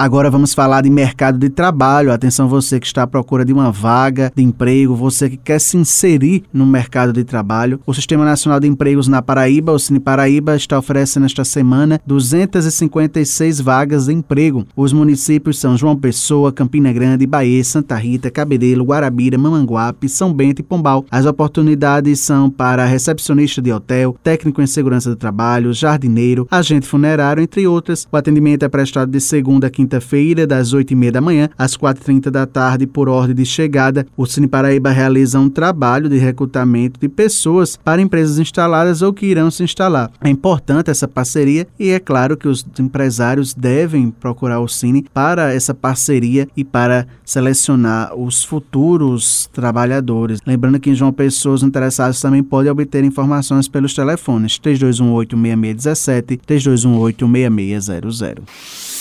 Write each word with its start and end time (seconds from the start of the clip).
Agora 0.00 0.30
vamos 0.30 0.54
falar 0.54 0.82
de 0.82 0.90
mercado 0.90 1.40
de 1.40 1.48
trabalho. 1.48 2.12
Atenção 2.12 2.46
você 2.46 2.78
que 2.78 2.86
está 2.86 3.02
à 3.02 3.06
procura 3.08 3.44
de 3.44 3.52
uma 3.52 3.72
vaga 3.72 4.32
de 4.32 4.44
emprego, 4.44 4.94
você 4.94 5.28
que 5.28 5.36
quer 5.36 5.60
se 5.60 5.76
inserir 5.76 6.44
no 6.52 6.64
mercado 6.64 7.12
de 7.12 7.24
trabalho. 7.24 7.80
O 7.84 7.92
Sistema 7.92 8.24
Nacional 8.24 8.60
de 8.60 8.68
Empregos 8.68 9.08
na 9.08 9.20
Paraíba, 9.20 9.72
o 9.72 9.78
Cine 9.78 9.98
Paraíba, 9.98 10.54
está 10.54 10.78
oferecendo 10.78 11.26
esta 11.26 11.44
semana 11.44 12.00
256 12.06 13.60
vagas 13.60 14.06
de 14.06 14.12
emprego. 14.12 14.64
Os 14.76 14.92
municípios 14.92 15.58
são 15.58 15.76
João 15.76 15.96
Pessoa, 15.96 16.52
Campina 16.52 16.92
Grande, 16.92 17.26
Bahia, 17.26 17.64
Santa 17.64 17.96
Rita, 17.96 18.30
Cabedelo, 18.30 18.84
Guarabira, 18.84 19.36
Mamanguape, 19.36 20.08
São 20.08 20.32
Bento 20.32 20.60
e 20.60 20.62
Pombal. 20.62 21.04
As 21.10 21.26
oportunidades 21.26 22.20
são 22.20 22.48
para 22.48 22.86
recepcionista 22.86 23.60
de 23.60 23.72
hotel, 23.72 24.16
técnico 24.22 24.62
em 24.62 24.66
segurança 24.68 25.10
do 25.10 25.16
trabalho, 25.16 25.72
jardineiro, 25.72 26.46
agente 26.48 26.86
funerário, 26.86 27.42
entre 27.42 27.66
outras. 27.66 28.06
O 28.12 28.16
atendimento 28.16 28.64
é 28.64 28.68
prestado 28.68 29.10
de 29.10 29.20
segunda 29.20 29.66
a 29.66 29.70
quinta 29.70 29.87
quinta-feira, 29.88 30.46
das 30.46 30.74
8h30 30.74 31.10
da 31.10 31.20
manhã 31.20 31.48
às 31.56 31.76
4h30 31.76 32.30
da 32.30 32.46
tarde, 32.46 32.86
por 32.86 33.08
ordem 33.08 33.34
de 33.34 33.46
chegada. 33.46 34.06
O 34.16 34.26
Cine 34.26 34.46
Paraíba 34.46 34.90
realiza 34.90 35.40
um 35.40 35.48
trabalho 35.48 36.08
de 36.08 36.18
recrutamento 36.18 37.00
de 37.00 37.08
pessoas 37.08 37.76
para 37.76 38.02
empresas 38.02 38.38
instaladas 38.38 39.00
ou 39.00 39.12
que 39.12 39.26
irão 39.26 39.50
se 39.50 39.62
instalar. 39.64 40.10
É 40.20 40.28
importante 40.28 40.90
essa 40.90 41.08
parceria 41.08 41.66
e 41.78 41.90
é 41.90 41.98
claro 41.98 42.36
que 42.36 42.46
os 42.46 42.64
empresários 42.78 43.54
devem 43.54 44.10
procurar 44.10 44.60
o 44.60 44.68
Cine 44.68 45.06
para 45.14 45.54
essa 45.54 45.72
parceria 45.72 46.46
e 46.54 46.62
para 46.64 47.06
selecionar 47.24 48.14
os 48.14 48.44
futuros 48.44 49.48
trabalhadores. 49.52 50.40
Lembrando 50.46 50.78
que 50.78 50.90
em 50.90 50.94
João 50.94 51.12
Pessoa, 51.12 51.54
os 51.54 51.62
interessados 51.62 52.20
também 52.20 52.42
podem 52.42 52.70
obter 52.70 53.02
informações 53.04 53.68
pelos 53.68 53.94
telefones 53.94 54.58
3218 54.58 55.36
6617 55.36 56.36
3218 56.36 57.26
6600. 57.26 58.97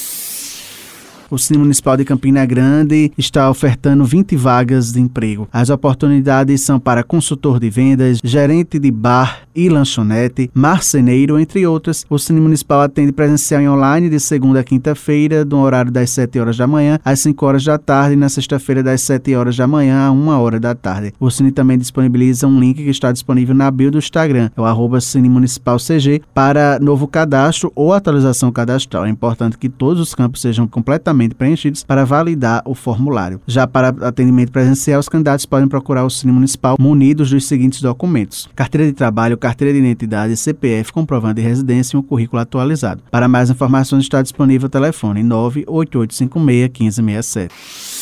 O 1.29 1.37
Cine 1.37 1.59
Municipal 1.59 1.97
de 1.97 2.05
Campina 2.05 2.45
Grande 2.45 3.11
está 3.17 3.49
ofertando 3.49 4.05
20 4.05 4.33
vagas 4.37 4.93
de 4.93 5.01
emprego. 5.01 5.45
As 5.51 5.69
oportunidades 5.69 6.61
são 6.61 6.79
para 6.79 7.03
consultor 7.03 7.59
de 7.59 7.69
vendas, 7.69 8.19
gerente 8.23 8.79
de 8.79 8.89
bar 8.89 9.41
e 9.53 9.67
lanchonete, 9.67 10.49
marceneiro, 10.53 11.37
entre 11.37 11.67
outras. 11.67 12.05
O 12.09 12.17
Cine 12.17 12.39
Municipal 12.39 12.79
atende 12.79 13.11
presencial 13.11 13.61
e 13.61 13.67
online 13.67 14.09
de 14.09 14.21
segunda 14.21 14.61
a 14.61 14.63
quinta-feira, 14.63 15.43
no 15.43 15.59
horário 15.59 15.91
das 15.91 16.11
7 16.11 16.39
horas 16.39 16.55
da 16.55 16.65
manhã 16.65 16.97
às 17.03 17.19
5 17.19 17.45
horas 17.45 17.65
da 17.65 17.77
tarde 17.77 18.13
e 18.13 18.17
na 18.17 18.29
sexta-feira 18.29 18.81
das 18.81 19.01
7 19.01 19.35
horas 19.35 19.57
da 19.57 19.67
manhã 19.67 20.07
a 20.07 20.11
1 20.11 20.27
hora 20.29 20.59
da 20.61 20.73
tarde. 20.73 21.13
O 21.19 21.29
Cine 21.29 21.51
também 21.51 21.77
disponibiliza 21.77 22.47
um 22.47 22.57
link 22.57 22.81
que 22.81 22.89
está 22.89 23.11
disponível 23.11 23.53
na 23.53 23.69
bio 23.69 23.91
do 23.91 23.97
Instagram, 23.97 24.49
é 24.55 24.61
o 24.61 24.63
arroba 24.63 25.01
Cine 25.01 25.27
Municipal 25.27 25.77
CG, 25.77 26.21
para 26.33 26.79
novo 26.79 27.05
cadastro 27.05 27.69
ou 27.75 27.91
atualização 27.91 28.49
cadastral. 28.49 29.05
É 29.05 29.09
importante 29.09 29.57
que 29.57 29.67
todos 29.67 29.99
os 29.99 30.15
campos 30.15 30.39
sejam 30.39 30.65
completamente 30.65 31.16
preenchidos 31.35 31.83
para 31.83 32.05
validar 32.05 32.61
o 32.65 32.75
formulário. 32.75 33.41
Já 33.47 33.65
para 33.65 33.89
atendimento 33.89 34.51
presencial, 34.51 34.99
os 34.99 35.09
candidatos 35.09 35.45
podem 35.45 35.67
procurar 35.67 36.03
o 36.03 36.09
Cine 36.09 36.31
Municipal 36.31 36.75
munidos 36.79 37.29
dos 37.29 37.45
seguintes 37.45 37.81
documentos: 37.81 38.49
carteira 38.55 38.85
de 38.85 38.93
trabalho, 38.93 39.37
carteira 39.37 39.73
de 39.73 39.79
identidade, 39.79 40.37
CPF, 40.37 40.91
comprovante 40.91 41.35
de 41.35 41.41
residência 41.41 41.95
e 41.95 41.99
um 41.99 42.03
currículo 42.03 42.41
atualizado. 42.41 43.01
Para 43.09 43.27
mais 43.27 43.49
informações 43.49 44.03
está 44.03 44.21
disponível 44.21 44.67
o 44.67 44.69
telefone 44.69 45.23
98856 45.23 46.97
1567. 46.97 47.96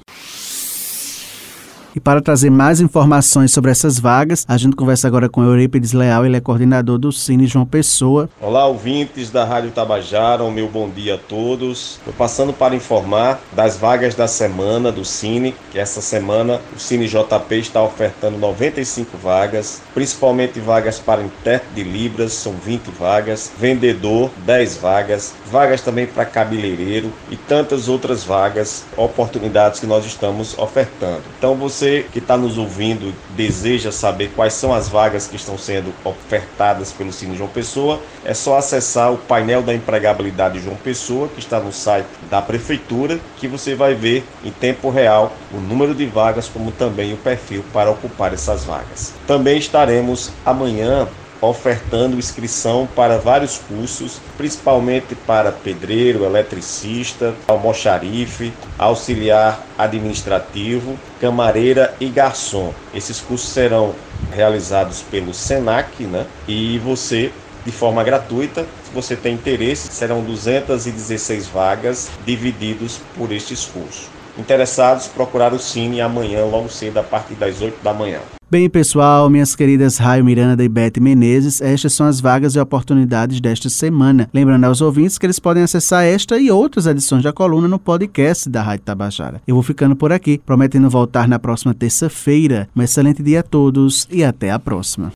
E 1.95 1.99
para 1.99 2.21
trazer 2.21 2.49
mais 2.49 2.81
informações 2.81 3.51
sobre 3.51 3.69
essas 3.69 3.99
vagas, 3.99 4.43
a 4.47 4.57
gente 4.57 4.75
conversa 4.75 5.07
agora 5.07 5.29
com 5.29 5.43
Eurípides 5.43 5.93
Leal, 5.93 6.25
ele 6.25 6.35
é 6.35 6.41
coordenador 6.41 6.97
do 6.97 7.11
Cine 7.11 7.45
João 7.45 7.67
Pessoa. 7.67 8.27
Olá, 8.41 8.65
ouvintes 8.65 9.29
da 9.29 9.45
Rádio 9.45 9.69
Tabajara, 9.69 10.43
o 10.43 10.51
meu 10.51 10.67
bom 10.67 10.89
dia 10.89 11.15
a 11.15 11.17
todos. 11.19 11.97
Estou 11.99 12.13
passando 12.15 12.51
para 12.51 12.75
informar 12.75 13.39
das 13.51 13.77
vagas 13.77 14.15
da 14.15 14.27
semana 14.27 14.91
do 14.91 15.05
Cine, 15.05 15.53
que 15.71 15.77
essa 15.77 16.01
semana 16.01 16.59
o 16.75 16.79
Cine 16.79 17.07
JP 17.07 17.59
está 17.59 17.83
ofertando 17.83 18.39
95 18.39 19.15
vagas, 19.15 19.79
principalmente 19.93 20.59
vagas 20.59 20.97
para 20.97 21.21
intérprete 21.21 21.75
de 21.75 21.83
Libras, 21.83 22.33
são 22.33 22.53
20 22.53 22.87
vagas, 22.87 23.51
vendedor, 23.59 24.31
10 24.47 24.77
vagas, 24.77 25.35
vagas 25.45 25.81
também 25.81 26.07
para 26.07 26.25
cabeleireiro 26.25 27.13
e 27.29 27.35
tantas 27.35 27.87
outras 27.87 28.23
vagas, 28.23 28.83
oportunidades 28.97 29.79
que 29.79 29.85
nós 29.85 30.07
estamos 30.07 30.57
ofertando. 30.57 31.21
Então 31.37 31.53
você 31.53 31.82
você 31.83 32.05
que 32.11 32.19
está 32.19 32.37
nos 32.37 32.57
ouvindo 32.57 33.13
deseja 33.35 33.91
saber 33.91 34.31
quais 34.33 34.53
são 34.53 34.73
as 34.73 34.87
vagas 34.87 35.27
que 35.27 35.35
estão 35.35 35.57
sendo 35.57 35.93
ofertadas 36.05 36.93
pelo 36.93 37.11
Cine 37.11 37.35
João 37.35 37.49
Pessoa, 37.49 37.99
é 38.23 38.33
só 38.33 38.57
acessar 38.57 39.11
o 39.11 39.17
painel 39.17 39.61
da 39.61 39.73
empregabilidade 39.73 40.59
João 40.59 40.77
Pessoa, 40.77 41.27
que 41.27 41.39
está 41.39 41.59
no 41.59 41.73
site 41.73 42.07
da 42.29 42.41
Prefeitura, 42.41 43.19
que 43.37 43.47
você 43.47 43.75
vai 43.75 43.93
ver 43.93 44.23
em 44.45 44.51
tempo 44.51 44.89
real 44.89 45.35
o 45.51 45.57
número 45.57 45.93
de 45.93 46.05
vagas, 46.05 46.47
como 46.47 46.71
também 46.71 47.13
o 47.13 47.17
perfil 47.17 47.65
para 47.73 47.91
ocupar 47.91 48.33
essas 48.33 48.63
vagas. 48.63 49.13
Também 49.27 49.57
estaremos 49.57 50.31
amanhã 50.45 51.07
ofertando 51.49 52.17
inscrição 52.17 52.87
para 52.95 53.17
vários 53.17 53.57
cursos, 53.57 54.19
principalmente 54.37 55.15
para 55.15 55.51
pedreiro, 55.51 56.23
eletricista, 56.23 57.33
almoxarife, 57.47 58.53
auxiliar 58.77 59.61
administrativo, 59.77 60.97
camareira 61.19 61.93
e 61.99 62.07
garçom. 62.07 62.73
Esses 62.93 63.19
cursos 63.19 63.49
serão 63.49 63.93
realizados 64.31 65.01
pelo 65.01 65.33
SENAC, 65.33 66.03
né? 66.03 66.25
E 66.47 66.77
você 66.79 67.31
de 67.65 67.71
forma 67.71 68.03
gratuita. 68.03 68.65
Se 68.83 68.91
você 68.93 69.15
tem 69.15 69.33
interesse, 69.33 69.91
serão 69.91 70.21
216 70.21 71.47
vagas 71.47 72.09
divididos 72.25 72.99
por 73.15 73.31
estes 73.31 73.65
cursos. 73.65 74.12
Interessados, 74.37 75.07
procurar 75.07 75.53
o 75.53 75.59
Cine 75.59 76.01
amanhã, 76.01 76.45
logo 76.45 76.69
cedo, 76.69 76.97
a 76.99 77.03
partir 77.03 77.35
das 77.35 77.61
8 77.61 77.83
da 77.83 77.93
manhã. 77.93 78.19
Bem, 78.49 78.69
pessoal, 78.69 79.31
minhas 79.31 79.55
queridas 79.55 79.97
Raio 79.97 80.23
Miranda 80.23 80.63
e 80.63 80.69
Beth 80.69 80.99
Menezes, 80.99 81.59
estas 81.59 81.93
são 81.93 82.05
as 82.05 82.19
vagas 82.19 82.55
e 82.55 82.59
oportunidades 82.59 83.41
desta 83.41 83.67
semana. 83.67 84.29
Lembrando 84.31 84.65
aos 84.65 84.79
ouvintes 84.79 85.17
que 85.17 85.25
eles 85.25 85.39
podem 85.39 85.63
acessar 85.63 86.03
esta 86.03 86.37
e 86.37 86.51
outras 86.51 86.85
edições 86.85 87.23
da 87.23 87.33
coluna 87.33 87.67
no 87.67 87.79
podcast 87.79 88.47
da 88.47 88.61
Rádio 88.61 88.85
Tabajara. 88.85 89.41
Eu 89.47 89.55
vou 89.55 89.63
ficando 89.63 89.95
por 89.95 90.11
aqui, 90.11 90.37
prometendo 90.37 90.87
voltar 90.87 91.27
na 91.27 91.39
próxima 91.39 91.73
terça-feira. 91.73 92.69
Um 92.75 92.83
excelente 92.83 93.23
dia 93.23 93.39
a 93.39 93.43
todos 93.43 94.07
e 94.11 94.23
até 94.23 94.51
a 94.51 94.59
próxima. 94.59 95.13